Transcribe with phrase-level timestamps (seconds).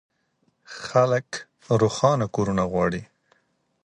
[0.81, 1.27] خلک
[1.81, 3.01] روښانه کورونه غواړي.